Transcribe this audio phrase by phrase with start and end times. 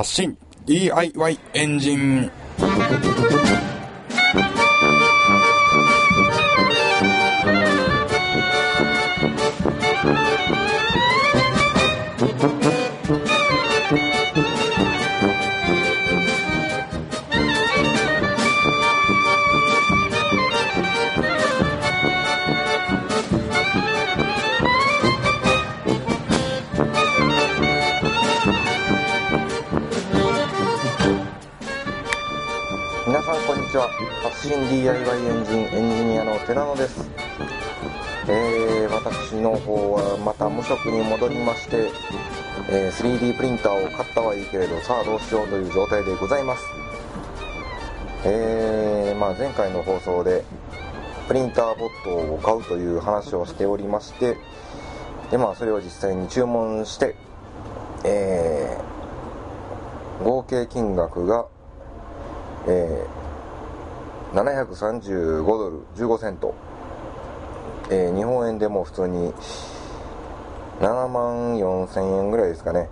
[0.00, 0.34] 発信。
[0.64, 2.30] DIY エンジン。
[34.22, 37.06] 発信 DIY エンジンエンジニアの寺野です。
[38.28, 41.90] えー、私の方はまた無職に戻りまして、
[42.70, 46.62] えー 3D プリンターを買ったはいいけれどさあどうしようという状態でございます。
[48.24, 50.44] えー、まあ前回の放送で
[51.28, 54.36] プリンターボットを買うという話をしておりまして
[55.30, 57.14] でまあそれを実際に注文して
[58.04, 58.78] え
[60.24, 61.46] 合計金額が
[62.66, 63.19] えー
[64.32, 66.54] 735ドル15セント、
[67.90, 69.32] えー日本円でも普通に
[70.80, 72.88] 7万4千円ぐらいですかね。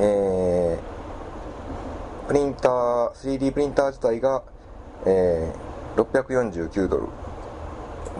[0.00, 4.42] えープリンター 3D プリンター自体が、
[5.06, 7.08] えー649ドル。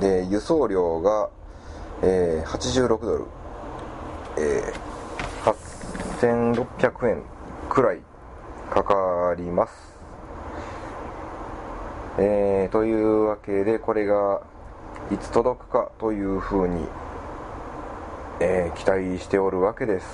[0.01, 1.29] で輸送料が、
[2.03, 3.25] えー86ドル、
[4.39, 4.89] えー
[6.81, 7.23] 8600円
[7.69, 8.01] くらい
[8.71, 9.98] かかります。
[12.21, 14.43] えーというわけで、これが
[15.13, 16.85] いつ届くかというふうに、
[18.41, 20.07] えー期待しておるわけです。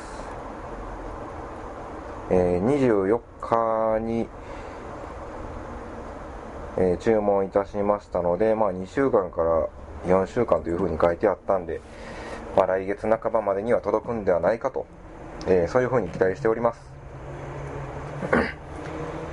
[2.31, 4.29] えー24日に、
[6.77, 9.69] え注文いたしましたので、まあ、2週間から
[10.07, 11.81] 4週間というふうに書いてあったんで、
[12.55, 14.87] まあ、来月半ばまでには届くんではないかと、
[15.47, 16.95] えそういうふうに期待しております。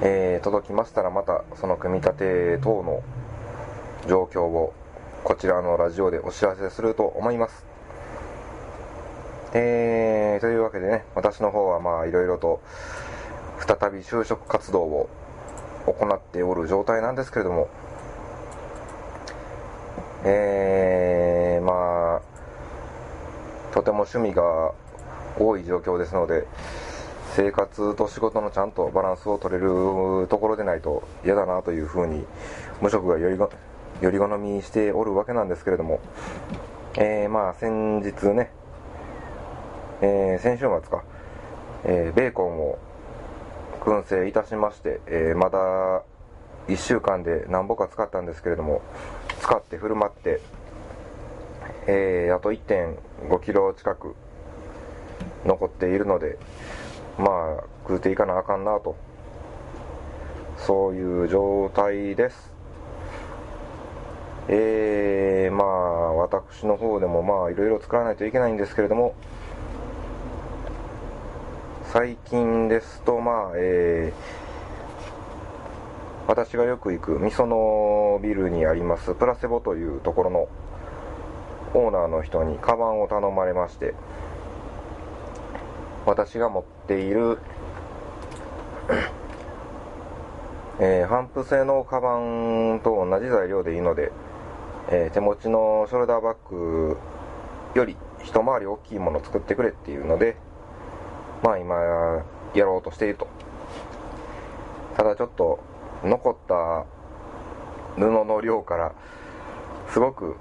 [0.03, 3.03] えー届きましたらまたその組み立て等の
[4.07, 4.73] 状況を
[5.23, 7.63] こちらのラジオでお知らせすると思います。
[9.53, 12.61] えー、というわけでね、私の方はまあいろいろと
[13.59, 15.09] 再び就職活動を
[15.85, 17.69] 行っておる状態なんですけれども、
[20.23, 24.73] えー、まあ、とても趣味が
[25.37, 26.47] 多い状況ですので、
[27.35, 32.25] 生活と仕事のちゃんとバランスを取れるところでないと嫌だなというふうに
[32.81, 36.01] 無職がよりより好みしておるわけなんですけれども、
[36.97, 38.51] えー、まあ先日ね、
[40.01, 41.03] えー先週末か、
[41.85, 42.79] えーベーコンを
[43.81, 46.03] 燻製いたしまして、えーまだ
[46.67, 48.81] 1週間で何ぼか使ったんですけれども
[49.39, 50.41] 使って振る舞って、
[51.87, 52.95] えーあと1
[53.29, 54.15] 5キロ近く
[55.45, 56.37] 残っているので
[57.17, 58.95] まあ食うていかなあかんなと。
[60.57, 62.51] そういう状態です。
[64.47, 69.15] えー、まあ私の方でもまあいろいろ作らないといけないんですけれども
[71.93, 74.41] 最近ですとまあえー
[76.27, 80.47] 私がよく行くみそのビルにありますプラセボというところの
[81.73, 83.93] オーナーの人にカバンを頼まれまして
[86.05, 87.37] 私が持っている、
[90.79, 94.11] えー、帆布製のカバンと同じ材料でいいので、
[94.89, 96.97] えー手持ちのショルダーバッグ
[97.75, 100.35] より一回り大きいものを作ってくれっていうので
[101.43, 101.75] まあ今
[102.55, 103.27] やろうとしていると。
[104.97, 105.59] ただちょっと
[106.03, 106.85] 残った
[107.95, 108.93] 布の量から
[109.89, 110.35] すごく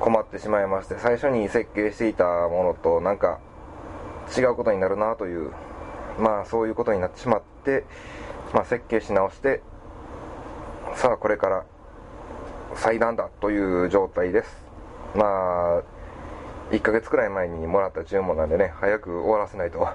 [0.00, 3.40] 困ってしまいまして最初に設計していたものとなんか
[4.36, 5.50] 違うことになるなという
[6.18, 7.84] まあそういうことになってしまって、
[8.52, 9.62] まあ、設計し直して
[10.96, 11.64] さあこれから
[12.76, 14.64] 裁断だという状態です。
[15.14, 15.82] まあ
[16.70, 19.86] 1ヶ月くらい前にもらった注文なんでね早く終わらせないと。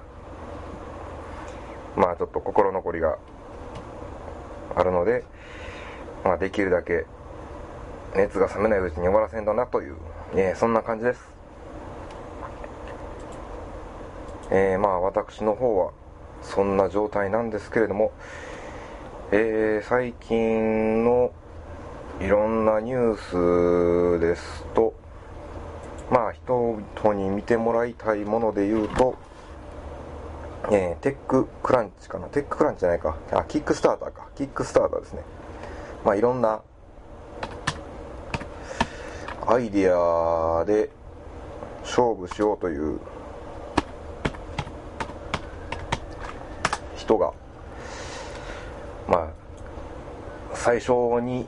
[1.96, 3.18] まあちょっと心残りが
[4.76, 5.24] あるので、
[6.24, 7.06] まあ、できるだけ
[8.16, 9.96] 熱が冷めないうちに終わらせんとなという、
[10.36, 11.39] えそんな感じです。
[14.52, 15.92] えーまあ私の方は
[16.42, 18.12] そんな状態なんですけれども、
[19.32, 21.32] えー最近の
[22.20, 24.94] いろんなニュースですと
[26.12, 29.16] まあ人々に見てもらいたいもので言うと、
[30.72, 32.28] えーテッククランチかな？
[32.28, 33.16] テッククランチじゃないか。
[33.32, 34.28] あキックスターターか。
[34.36, 35.22] キックスターターですね。
[36.04, 36.62] まあいろんな
[39.46, 40.90] アイディアで
[41.82, 43.00] 勝負しようという
[47.10, 47.34] 人が
[49.08, 49.30] まあ
[50.54, 50.92] 最初
[51.22, 51.48] に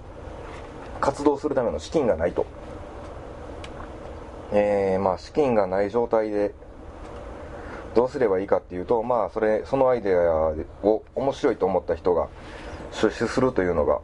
[0.99, 2.47] 活動するための資金がないと、
[4.51, 6.55] えー、まあ資金がない状態で
[7.93, 10.53] どうすればいいかっていうとまあそれそのアイデア
[10.83, 12.29] を面白いと思った人が
[12.91, 13.99] 出資するというのが、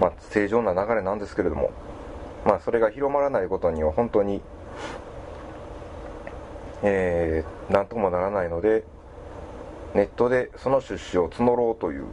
[0.00, 1.70] まあ、正常な流れなんですけれども
[2.46, 4.40] まあそれが広まらないことには本当に
[6.82, 8.84] えー、なんともならないので
[9.96, 12.04] ネットでその出資を募ろうという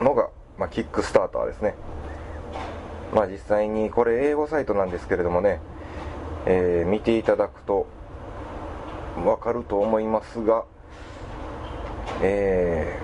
[0.00, 1.74] のが、まあ、キックスターターですね
[3.12, 5.60] まあ実際にこれ英語サイトなんですけれどもね、
[6.46, 7.86] えー、見ていただくと
[9.24, 10.64] わかると思いますが、
[12.22, 13.00] え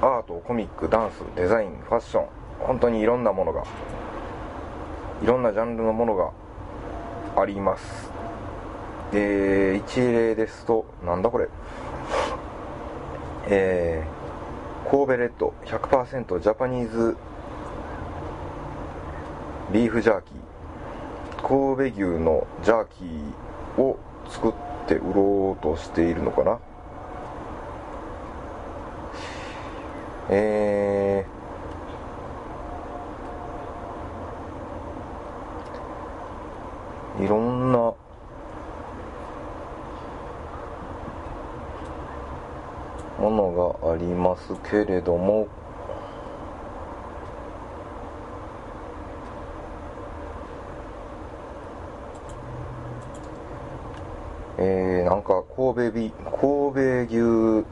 [0.00, 2.26] ー、アート、コミック、ダンス、デザイン、ファッション、
[2.58, 3.64] 本当にいろんなものが、
[5.22, 6.32] いろんなジャンルのものが
[7.40, 8.10] あります。
[9.12, 11.48] で、一例ですと、なんだこれ、
[13.48, 17.16] えー、神戸レッド100%ジャパニーズ
[19.72, 20.42] ビーフジャーキー。
[21.42, 23.98] 神戸牛のジャーキーを
[24.28, 24.52] 作っ
[24.86, 26.60] て売ろうとしているのかな。
[30.30, 37.78] えー、いろんな
[43.18, 45.48] ものがありますけれども
[54.58, 57.66] えー、なんか神戸ビ神戸牛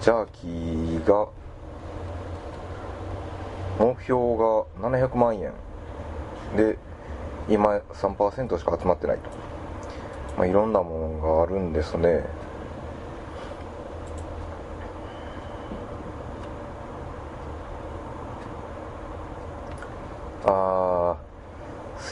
[0.00, 1.28] ジャーキーが
[3.78, 5.52] 目標が700万円
[6.56, 6.76] で
[7.48, 9.30] 今3%しか集まってないと、
[10.36, 12.24] まあ、いろんなものがあるんですね。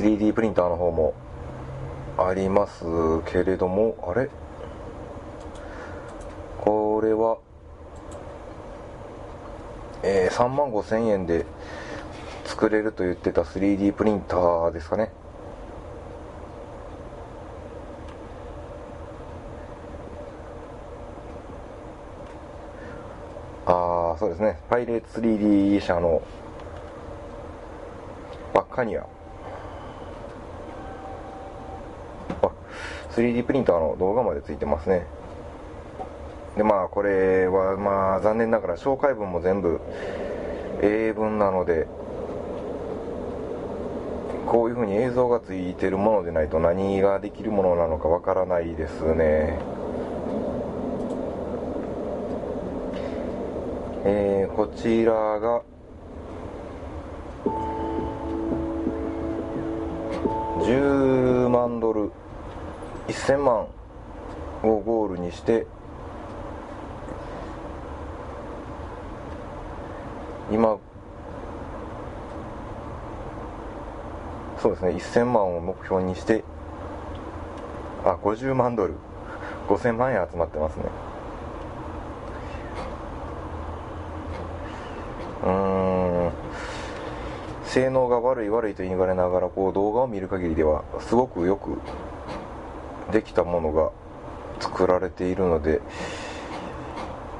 [0.06, 1.14] 3D プリンターの方も
[2.17, 2.85] あります
[3.25, 4.31] けれどもあれ？
[6.61, 7.38] これは、
[10.05, 11.44] えー、3万5千円で
[12.44, 15.11] 作れると言ってた 3D プリンターですかね。
[23.67, 24.61] ああそうですね。
[24.70, 26.23] パイレーツ 3D 社の
[28.55, 29.05] バッカニア
[33.16, 35.06] 3D プリンターの動画までついてますね。
[36.56, 39.80] でまあこれはまあ残念ながら紹介文も全部
[40.82, 41.86] 英文なので
[44.46, 49.58] こういうふうに映像がついてるものでないと何ができるものなのかわからないですね。
[54.08, 55.62] えー、こちらが
[60.60, 62.12] 10万ドル。
[63.08, 63.67] 1000万
[64.62, 65.67] をゴールにして
[70.50, 70.79] 今
[74.61, 76.44] そうですね1000万を目標にして
[78.06, 78.94] あ50万ドル。
[79.69, 80.85] 5000万円集まってますね。
[85.45, 86.30] うん。
[87.64, 91.80] 性能が悪い悪いと言われながらこう動画を見る限りではすごくよく
[93.12, 93.90] できたものが
[94.60, 95.80] 作られているので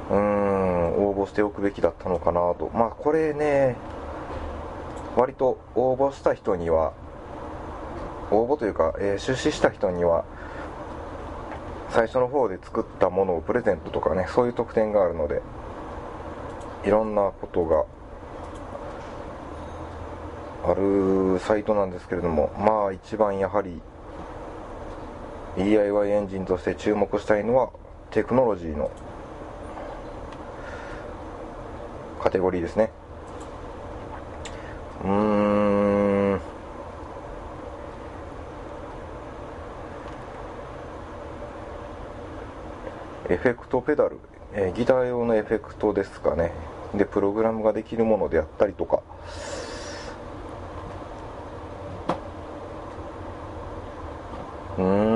[0.09, 2.71] うーん応募しておくべきだったのかなと。
[2.73, 3.75] まあこれね
[5.15, 6.93] 割と応募した人には
[8.29, 10.25] 応募というか、えー、出資した人には
[11.89, 15.41] 最初の方で作ったものをプレゼントとかねそういう特典があるので
[16.85, 17.85] いろんなことが
[20.69, 23.81] あるサイトなんですけれどもまあ一番やはり
[25.57, 27.71] DIY エンジンとして注目したいのは
[28.11, 28.91] テクノロジーの
[32.21, 32.91] カテゴリーですね。
[35.03, 36.41] うーん。
[43.29, 44.19] エフェクトペダル、
[44.53, 46.51] えー、ギター用のエフェクトですかね。
[46.95, 49.01] でプログラムができるものであったりとか。
[54.77, 55.06] うん。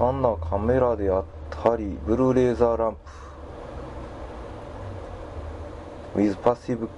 [0.00, 1.24] 単なカメラであっ
[1.62, 2.96] たりブルーレーザーラン
[6.14, 6.18] プ。
[6.18, 6.88] With passive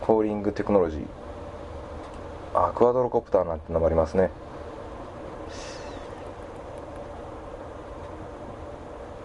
[0.00, 1.04] calling technology
[2.74, 4.30] クアドロコプターなんてのもありますね。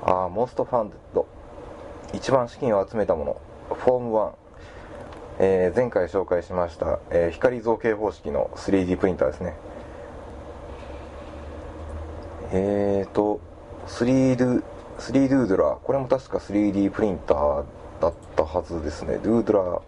[0.03, 1.25] ああモストファンド。
[2.13, 3.41] 一番資金を集めたもの。
[3.74, 4.32] フォーム1、
[5.39, 9.55] えー、前回紹介しました、えー、光造形方式の 3D プリンターですね。
[12.52, 13.40] えーと
[13.88, 14.64] 3D
[14.98, 15.80] 3ドゥードラー。
[15.80, 17.66] これも確か 3D プリンター
[18.02, 19.18] だったはずですね。
[19.18, 19.82] ドゥードラー。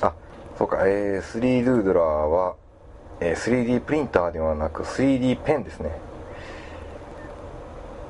[0.00, 0.14] あ
[0.56, 2.56] そうか、えー、3ドゥードラーは、
[3.20, 5.90] えー 3D プリンターではなく 3D ペンですね、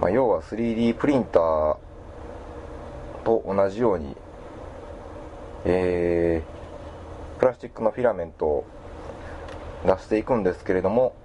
[0.00, 1.76] まあ、要は 3D プリンター
[3.24, 4.16] と同じように、
[5.64, 6.61] えー
[7.42, 8.64] プラスチックのフィラメントを
[9.84, 11.16] 出していくんですけれども、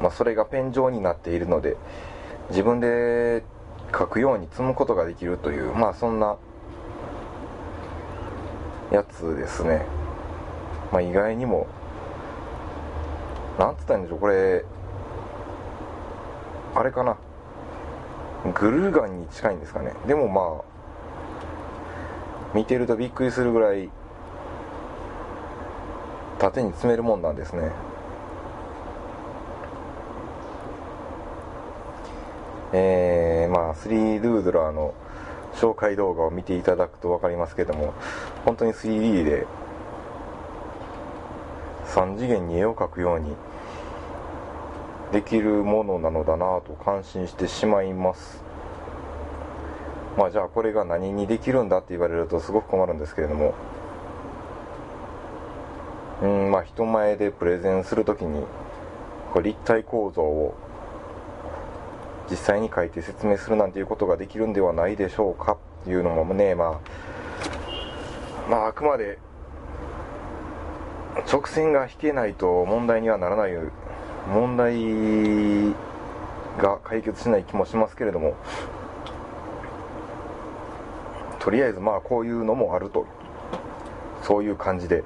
[0.00, 1.76] まあ、それがペン状になっているので
[2.48, 3.44] 自分で
[3.96, 6.36] 書くように積むことができるというまあそんな
[8.90, 9.86] やつですね。
[10.90, 11.68] まあ意外にも
[13.56, 14.64] なんつったんでしょうこれ
[16.74, 17.16] あれかな。
[18.52, 19.92] グルーガンに近いんですかね。
[20.08, 20.64] でもまあ
[22.52, 23.90] 見てるとびっくりするぐらい
[26.40, 27.70] 縦に詰めるもんなんですね。
[32.72, 34.94] えー、まあ3ドゥードラーの
[35.54, 37.92] 紹介動画を見ていただくと分かりますけども
[38.44, 39.46] 本当に 3D で
[41.88, 43.34] 3次元に絵を描くように
[45.12, 48.42] できるものなのだなと感心してしまいます。
[50.16, 53.54] まあじゃあこれが何にできるんだって言われるとすごく困るんですけれども
[56.22, 58.44] うんまあ人前でプレゼンするときに
[59.32, 60.54] こう立体構造を
[62.30, 66.80] 実際に書いて説明するなんていうことができるんではないでしょうかっていうのもねま
[68.46, 69.18] あまああくまで
[71.30, 73.52] 直線が引けないと問題にはならない
[74.32, 75.74] 問題
[76.62, 78.36] が解決しない気もしますけれども
[81.38, 83.06] とりあえずまあこういうのもあると。
[84.22, 85.02] そういう感じで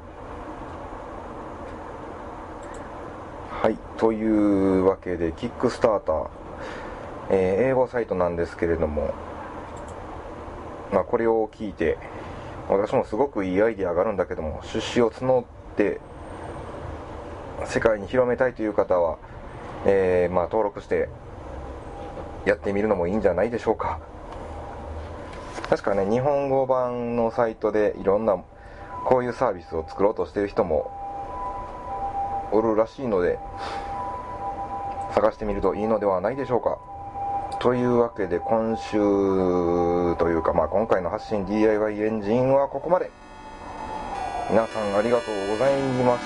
[3.50, 6.28] はいというわけでキックスターター、
[7.30, 9.14] えー英語サイトなんですけれども
[10.92, 11.98] まあこれを聞いて
[12.68, 15.44] 私もすごくいいアイデアがあるんだけども出資を募っ
[15.76, 16.00] て
[17.66, 19.18] 世界に広めたいという方は、
[19.86, 21.08] えーまあ、登録して
[22.44, 24.00] やってみるのもいいんじゃないでしょうか。
[25.68, 28.36] 確かね日本語版のサイトでいろんな
[29.04, 30.90] こういうサービスを作ろうとしてる人も
[32.52, 33.38] おるらしいので
[35.14, 36.78] 探してみるといいのではないでしょうか。
[37.60, 38.98] というわけで今週
[40.18, 43.10] というか、まあ、今回の発信 DIY エンジンはここまで。
[44.50, 46.24] 皆さんありがとうございまし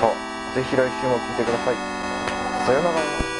[0.00, 0.06] た。
[0.54, 1.74] 是非来週も聴いてください。
[2.66, 3.35] さようなら。